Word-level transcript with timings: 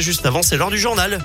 Juste 0.00 0.26
avant, 0.26 0.42
c'est 0.42 0.56
l'heure 0.56 0.72
du 0.72 0.78
journal. 0.78 1.24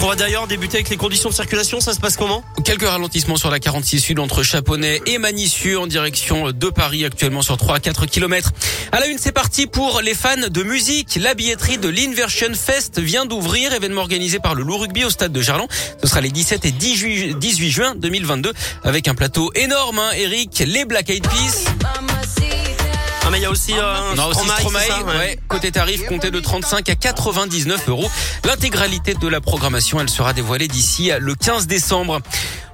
On 0.00 0.06
va 0.06 0.16
d'ailleurs 0.16 0.46
débuter 0.46 0.78
avec 0.78 0.88
les 0.88 0.96
conditions 0.96 1.28
de 1.28 1.34
circulation. 1.34 1.78
Ça 1.78 1.92
se 1.92 2.00
passe 2.00 2.16
comment 2.16 2.42
Quelques 2.64 2.88
ralentissements 2.88 3.36
sur 3.36 3.50
la 3.50 3.60
46 3.60 4.00
Sud 4.00 4.18
entre 4.18 4.42
Chaponnet 4.42 5.02
et 5.04 5.18
Manicieux 5.18 5.78
en 5.78 5.86
direction 5.86 6.52
de 6.52 6.70
Paris 6.70 7.04
actuellement 7.04 7.42
sur 7.42 7.58
3 7.58 7.76
à 7.76 7.80
4 7.80 8.06
km. 8.06 8.52
À 8.92 9.00
la 9.00 9.08
une, 9.08 9.18
c'est 9.18 9.30
parti 9.30 9.66
pour 9.66 10.00
les 10.00 10.14
fans 10.14 10.48
de 10.48 10.62
musique. 10.62 11.18
La 11.20 11.34
billetterie 11.34 11.76
de 11.76 11.90
l'Inversion 11.90 12.54
Fest 12.54 12.98
vient 12.98 13.26
d'ouvrir, 13.26 13.74
événement 13.74 14.00
organisé 14.00 14.38
par 14.38 14.54
le 14.54 14.62
Loup 14.62 14.78
Rugby 14.78 15.04
au 15.04 15.10
stade 15.10 15.32
de 15.32 15.42
Gerland. 15.42 15.68
Ce 16.00 16.08
sera 16.08 16.22
les 16.22 16.30
17 16.30 16.64
et 16.64 16.70
18 16.72 17.70
juin 17.70 17.94
2022 17.94 18.54
avec 18.84 19.06
un 19.06 19.14
plateau 19.14 19.52
énorme. 19.54 19.98
Hein, 19.98 20.12
Eric, 20.16 20.64
les 20.66 20.86
Black 20.86 21.10
Eyed 21.10 21.24
Peas. 21.28 21.66
Ah 23.24 23.30
mais 23.30 23.38
il 23.38 23.42
y 23.42 23.46
a 23.46 23.50
aussi 23.50 23.72
euh, 23.72 24.14
non, 24.16 24.26
aussi 24.26 24.40
Stromae, 24.40 24.58
Stromae, 24.58 24.80
c'est 24.80 24.88
ça, 24.88 25.02
ouais. 25.04 25.16
ouais. 25.16 25.38
Côté 25.46 25.70
tarif, 25.70 26.04
compté 26.06 26.30
de 26.30 26.40
35 26.40 26.88
à 26.88 26.94
99 26.96 27.88
euros. 27.88 28.10
L'intégralité 28.44 29.14
de 29.14 29.28
la 29.28 29.40
programmation, 29.40 30.00
elle 30.00 30.10
sera 30.10 30.32
dévoilée 30.32 30.66
d'ici 30.66 31.10
le 31.18 31.34
15 31.34 31.66
décembre. 31.68 32.20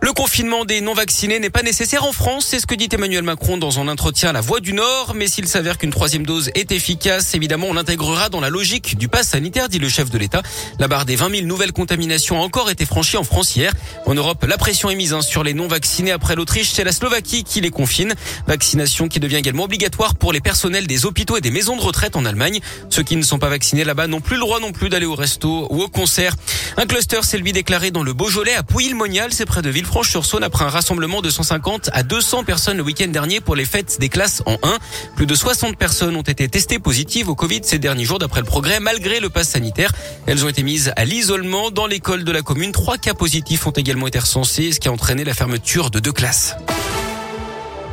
Le 0.01 0.13
confinement 0.13 0.65
des 0.65 0.81
non-vaccinés 0.81 1.41
n'est 1.41 1.51
pas 1.51 1.63
nécessaire 1.63 2.05
en 2.05 2.13
France, 2.13 2.47
c'est 2.49 2.61
ce 2.61 2.67
que 2.67 2.77
dit 2.77 2.89
Emmanuel 2.93 3.25
Macron 3.25 3.59
dans 3.59 3.81
un 3.81 3.89
entretien 3.89 4.31
à 4.31 4.33
la 4.33 4.41
Voix 4.41 4.61
du 4.61 4.73
Nord. 4.73 5.15
Mais 5.17 5.27
s'il 5.27 5.49
s'avère 5.49 5.77
qu'une 5.77 5.91
troisième 5.91 6.25
dose 6.25 6.51
est 6.55 6.71
efficace, 6.71 7.35
évidemment, 7.35 7.67
on 7.69 7.75
l'intégrera 7.75 8.29
dans 8.29 8.41
la 8.41 8.49
logique 8.49 8.97
du 8.97 9.09
pass 9.09 9.29
sanitaire, 9.31 9.69
dit 9.69 9.81
le 9.81 9.89
chef 9.89 10.09
de 10.09 10.17
l'État. 10.17 10.43
La 10.79 10.87
barre 10.87 11.05
des 11.05 11.17
20 11.17 11.31
000 11.31 11.47
nouvelles 11.47 11.73
contaminations 11.73 12.41
a 12.41 12.45
encore 12.45 12.71
été 12.71 12.87
franchie 12.87 13.17
en 13.17 13.25
France 13.25 13.57
hier. 13.57 13.73
En 14.07 14.15
Europe, 14.15 14.45
la 14.47 14.57
pression 14.57 14.89
est 14.89 14.95
mise 14.95 15.15
hein, 15.15 15.21
sur 15.21 15.43
les 15.43 15.53
non-vaccinés 15.53 16.13
après 16.13 16.37
l'Autriche. 16.37 16.71
C'est 16.73 16.85
la 16.85 16.93
Slovaquie 16.93 17.43
qui 17.43 17.61
les 17.61 17.71
confine. 17.71 18.15
Vaccination 18.47 19.09
qui 19.09 19.19
devient 19.19 19.37
également 19.37 19.65
obligatoire 19.65 20.15
pour 20.15 20.33
les 20.33 20.41
personnels 20.41 20.87
des 20.87 21.07
hôpitaux 21.07 21.37
et 21.37 21.41
des 21.41 21.51
maisons 21.51 21.77
de 21.77 21.83
retraite 21.83 22.15
en 22.15 22.25
Allemagne. 22.25 22.61
Ceux 22.89 23.03
qui 23.03 23.17
ne 23.17 23.23
sont 23.23 23.41
pas 23.41 23.49
vaccinés 23.49 23.83
là-bas 23.83 24.07
n'ont 24.07 24.21
plus 24.21 24.37
le 24.37 24.43
droit 24.43 24.61
non 24.61 24.71
plus 24.71 24.91
d'aller 24.91 25.07
au 25.07 25.17
resto 25.17 25.67
ou 25.71 25.83
au 25.83 25.89
concert. 25.89 26.37
Un 26.77 26.87
cluster 26.87 27.23
s'est 27.25 27.39
lui 27.39 27.53
déclaré 27.53 27.91
dans 27.91 28.05
le 28.05 28.13
Beaujolais 28.13 28.55
à 28.55 28.63
Pouilly-le-Monial, 28.63 29.33
c'est 29.33 29.45
près 29.45 29.63
de 29.63 29.71
Villefranche-sur-Saône 29.89 30.45
après 30.45 30.67
un 30.67 30.69
rassemblement 30.69 31.23
de 31.23 31.31
150 31.31 31.89
à 31.95 32.03
200 32.03 32.45
personnes 32.45 32.77
le 32.77 32.83
week-end 32.83 33.09
dernier 33.09 33.41
pour 33.41 33.57
les 33.57 33.65
fêtes 33.65 33.97
des 33.99 34.11
classes 34.11 34.43
en 34.45 34.59
1. 34.63 34.77
Plus 35.17 35.25
de 35.25 35.35
60 35.35 35.79
personnes 35.79 36.15
ont 36.15 36.21
été 36.21 36.47
testées 36.47 36.79
positives 36.79 37.31
au 37.31 37.35
Covid 37.35 37.61
ces 37.63 37.79
derniers 37.79 38.05
jours 38.05 38.19
d'après 38.19 38.41
le 38.41 38.47
progrès 38.47 38.81
malgré 38.81 39.19
le 39.19 39.31
pass 39.31 39.49
sanitaire. 39.49 39.93
Elles 40.27 40.45
ont 40.45 40.49
été 40.51 40.63
mises 40.63 40.93
à 40.97 41.07
l'isolement 41.07 41.71
dans 41.71 41.87
l'école 41.87 42.25
de 42.25 42.33
la 42.33 42.43
commune. 42.43 42.71
Trois 42.71 42.99
cas 42.99 43.15
positifs 43.15 43.67
ont 43.67 43.71
également 43.71 44.07
été 44.07 44.19
recensés, 44.19 44.73
ce 44.73 44.79
qui 44.79 44.89
a 44.89 44.93
entraîné 44.93 45.25
la 45.25 45.33
fermeture 45.33 45.91
de 45.91 46.01
deux 46.01 46.13
classes. 46.13 46.55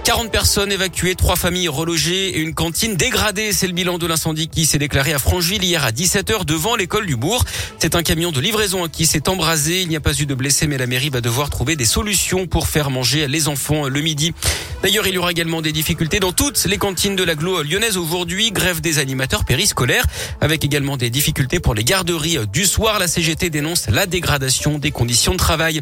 40 0.05 0.29
personnes 0.29 0.71
évacuées, 0.71 1.15
trois 1.15 1.35
familles 1.35 1.67
relogées 1.67 2.37
et 2.37 2.39
une 2.39 2.53
cantine 2.53 2.95
dégradée. 2.95 3.51
C'est 3.51 3.65
le 3.65 3.73
bilan 3.73 3.97
de 3.97 4.05
l'incendie 4.05 4.47
qui 4.47 4.67
s'est 4.67 4.77
déclaré 4.77 5.13
à 5.13 5.17
Francheville 5.17 5.63
hier 5.63 5.83
à 5.83 5.89
17h 5.89 6.45
devant 6.45 6.75
l'école 6.75 7.07
du 7.07 7.15
bourg. 7.15 7.43
C'est 7.79 7.95
un 7.95 8.03
camion 8.03 8.31
de 8.31 8.39
livraison 8.39 8.87
qui 8.87 9.07
s'est 9.07 9.27
embrasé. 9.27 9.81
Il 9.81 9.87
n'y 9.87 9.95
a 9.95 9.99
pas 9.99 10.13
eu 10.13 10.27
de 10.27 10.35
blessés, 10.35 10.67
mais 10.67 10.77
la 10.77 10.85
mairie 10.85 11.09
va 11.09 11.21
devoir 11.21 11.49
trouver 11.49 11.75
des 11.75 11.85
solutions 11.85 12.45
pour 12.45 12.67
faire 12.67 12.91
manger 12.91 13.27
les 13.27 13.47
enfants 13.47 13.87
le 13.87 13.99
midi. 14.01 14.35
D'ailleurs, 14.83 15.07
il 15.07 15.15
y 15.15 15.17
aura 15.17 15.31
également 15.31 15.63
des 15.63 15.71
difficultés 15.71 16.19
dans 16.19 16.33
toutes 16.33 16.63
les 16.65 16.77
cantines 16.77 17.15
de 17.15 17.23
l'agglo 17.23 17.63
lyonnaise 17.63 17.97
aujourd'hui. 17.97 18.51
Grève 18.51 18.81
des 18.81 18.99
animateurs 18.99 19.43
périscolaires, 19.43 20.05
avec 20.39 20.63
également 20.63 20.97
des 20.97 21.09
difficultés 21.09 21.59
pour 21.59 21.73
les 21.73 21.83
garderies 21.83 22.37
du 22.53 22.65
soir. 22.65 22.99
La 22.99 23.07
CGT 23.07 23.49
dénonce 23.49 23.87
la 23.87 24.05
dégradation 24.05 24.77
des 24.77 24.91
conditions 24.91 25.31
de 25.31 25.37
travail. 25.37 25.81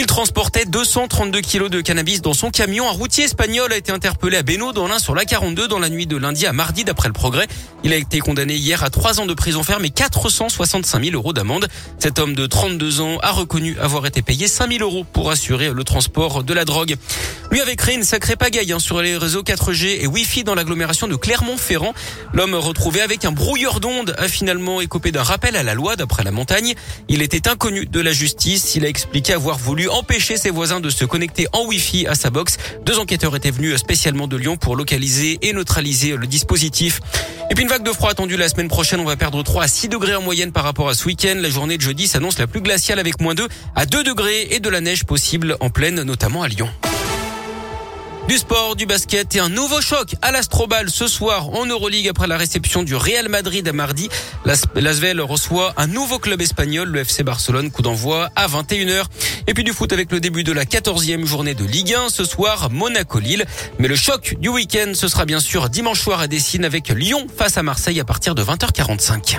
Il 0.00 0.06
transportait 0.06 0.64
232 0.64 1.40
kilos 1.40 1.70
de 1.70 1.80
cannabis 1.80 2.22
dans 2.22 2.32
son 2.32 2.52
camion. 2.52 2.88
Un 2.88 2.92
routier 2.92 3.24
espagnol 3.24 3.72
a 3.72 3.76
été 3.76 3.90
interpellé 3.90 4.36
à 4.36 4.44
Beno 4.44 4.72
dans 4.72 4.86
l'un 4.86 5.00
sur 5.00 5.12
la 5.12 5.24
42 5.24 5.66
dans 5.66 5.80
la 5.80 5.88
nuit 5.88 6.06
de 6.06 6.16
lundi 6.16 6.46
à 6.46 6.52
mardi 6.52 6.84
d'après 6.84 7.08
le 7.08 7.12
progrès. 7.12 7.48
Il 7.82 7.92
a 7.92 7.96
été 7.96 8.20
condamné 8.20 8.54
hier 8.54 8.84
à 8.84 8.90
trois 8.90 9.18
ans 9.18 9.26
de 9.26 9.34
prison 9.34 9.64
ferme 9.64 9.84
et 9.84 9.90
465 9.90 11.02
000 11.02 11.16
euros 11.16 11.32
d'amende. 11.32 11.66
Cet 11.98 12.20
homme 12.20 12.36
de 12.36 12.46
32 12.46 13.00
ans 13.00 13.18
a 13.22 13.32
reconnu 13.32 13.76
avoir 13.80 14.06
été 14.06 14.22
payé 14.22 14.46
5 14.46 14.70
000 14.70 14.84
euros 14.84 15.04
pour 15.04 15.32
assurer 15.32 15.72
le 15.72 15.82
transport 15.82 16.44
de 16.44 16.54
la 16.54 16.64
drogue. 16.64 16.94
Lui 17.50 17.60
avait 17.60 17.76
créé 17.76 17.96
une 17.96 18.04
sacrée 18.04 18.36
pagaille 18.36 18.72
hein, 18.72 18.78
sur 18.78 19.00
les 19.00 19.16
réseaux 19.16 19.42
4G 19.42 20.02
et 20.02 20.06
Wi-Fi 20.06 20.44
dans 20.44 20.54
l'agglomération 20.54 21.08
de 21.08 21.16
Clermont-Ferrand. 21.16 21.94
L'homme 22.34 22.54
retrouvé 22.54 23.00
avec 23.00 23.24
un 23.24 23.32
brouilleur 23.32 23.80
d'ondes 23.80 24.14
a 24.18 24.28
finalement 24.28 24.80
écopé 24.80 25.10
d'un 25.10 25.22
rappel 25.24 25.56
à 25.56 25.64
la 25.64 25.74
loi 25.74 25.96
d'après 25.96 26.22
la 26.22 26.30
montagne. 26.30 26.74
Il 27.08 27.22
était 27.22 27.48
inconnu 27.48 27.86
de 27.86 28.00
la 28.00 28.12
justice. 28.12 28.76
Il 28.76 28.84
a 28.84 28.88
expliqué 28.88 29.32
avoir 29.32 29.58
empêcher 29.88 30.36
ses 30.36 30.50
voisins 30.50 30.80
de 30.80 30.90
se 30.90 31.04
connecter 31.04 31.46
en 31.52 31.64
Wi-Fi 31.66 32.06
à 32.06 32.14
sa 32.14 32.30
box. 32.30 32.56
Deux 32.84 32.98
enquêteurs 32.98 33.34
étaient 33.36 33.50
venus 33.50 33.76
spécialement 33.76 34.26
de 34.26 34.36
Lyon 34.36 34.56
pour 34.56 34.76
localiser 34.76 35.38
et 35.42 35.52
neutraliser 35.52 36.16
le 36.16 36.26
dispositif. 36.26 37.00
Et 37.50 37.54
puis 37.54 37.64
une 37.64 37.70
vague 37.70 37.82
de 37.82 37.92
froid 37.92 38.10
attendue 38.10 38.36
la 38.36 38.48
semaine 38.48 38.68
prochaine. 38.68 39.00
On 39.00 39.04
va 39.04 39.16
perdre 39.16 39.42
3 39.42 39.64
à 39.64 39.68
6 39.68 39.88
degrés 39.88 40.14
en 40.14 40.22
moyenne 40.22 40.52
par 40.52 40.64
rapport 40.64 40.88
à 40.88 40.94
ce 40.94 41.06
week-end. 41.06 41.36
La 41.36 41.50
journée 41.50 41.76
de 41.76 41.82
jeudi 41.82 42.06
s'annonce 42.06 42.38
la 42.38 42.46
plus 42.46 42.60
glaciale 42.60 42.98
avec 42.98 43.20
moins 43.20 43.34
2 43.34 43.48
à 43.74 43.86
2 43.86 44.04
degrés 44.04 44.48
et 44.50 44.60
de 44.60 44.68
la 44.68 44.80
neige 44.80 45.04
possible 45.04 45.56
en 45.60 45.70
pleine, 45.70 46.02
notamment 46.02 46.42
à 46.42 46.48
Lyon. 46.48 46.68
Du 48.28 48.36
sport, 48.36 48.76
du 48.76 48.84
basket 48.84 49.36
et 49.36 49.40
un 49.40 49.48
nouveau 49.48 49.80
choc 49.80 50.14
à 50.20 50.32
l'Astrobal 50.32 50.90
ce 50.90 51.06
soir 51.06 51.48
en 51.54 51.64
Euroleague 51.64 52.08
après 52.08 52.26
la 52.26 52.36
réception 52.36 52.82
du 52.82 52.94
Real 52.94 53.30
Madrid 53.30 53.66
à 53.66 53.72
mardi. 53.72 54.10
L'Asvel 54.74 55.22
reçoit 55.22 55.72
un 55.78 55.86
nouveau 55.86 56.18
club 56.18 56.42
espagnol, 56.42 56.90
le 56.90 57.00
FC 57.00 57.22
Barcelone, 57.22 57.70
coup 57.70 57.80
d'envoi 57.80 58.28
à 58.36 58.46
21h. 58.46 59.04
Et 59.46 59.54
puis 59.54 59.64
du 59.64 59.72
foot 59.72 59.94
avec 59.94 60.12
le 60.12 60.20
début 60.20 60.44
de 60.44 60.52
la 60.52 60.66
14e 60.66 61.24
journée 61.24 61.54
de 61.54 61.64
Ligue 61.64 61.94
1 61.94 62.10
ce 62.10 62.24
soir, 62.24 62.68
Monaco-Lille. 62.70 63.46
Mais 63.78 63.88
le 63.88 63.96
choc 63.96 64.36
du 64.38 64.50
week-end, 64.50 64.92
ce 64.92 65.08
sera 65.08 65.24
bien 65.24 65.40
sûr 65.40 65.70
dimanche 65.70 66.00
soir 66.02 66.20
à 66.20 66.26
Dessine 66.26 66.66
avec 66.66 66.90
Lyon 66.90 67.28
face 67.34 67.56
à 67.56 67.62
Marseille 67.62 67.98
à 67.98 68.04
partir 68.04 68.34
de 68.34 68.44
20h45. 68.44 69.38